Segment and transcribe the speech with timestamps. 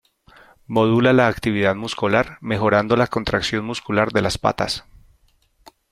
[0.65, 4.83] Modula la actividad muscular, mejorando la contracción muscular de las patas.